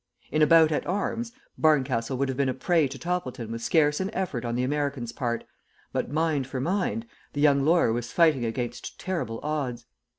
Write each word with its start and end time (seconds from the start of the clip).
In 0.31 0.41
a 0.41 0.47
bout 0.47 0.71
at 0.71 0.87
arms 0.87 1.31
Barncastle 1.59 2.17
would 2.17 2.27
have 2.27 2.35
been 2.35 2.49
a 2.49 2.55
prey 2.55 2.87
to 2.87 2.97
Toppleton 2.97 3.51
with 3.51 3.61
scarce 3.61 3.99
an 3.99 4.09
effort 4.15 4.43
on 4.45 4.55
the 4.55 4.63
American's 4.63 5.11
part, 5.11 5.43
but 5.93 6.09
mind 6.11 6.47
for 6.47 6.59
mind, 6.59 7.05
the 7.33 7.41
young 7.41 7.63
lawyer 7.63 7.93
was 7.93 8.11
fighting 8.11 8.43
against 8.43 8.99
terrible 8.99 9.39
odds. 9.43 9.85